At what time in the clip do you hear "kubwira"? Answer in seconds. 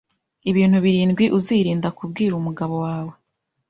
1.97-2.33